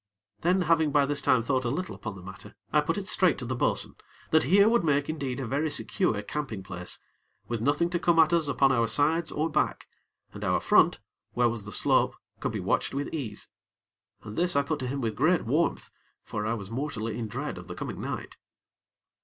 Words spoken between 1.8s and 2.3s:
upon the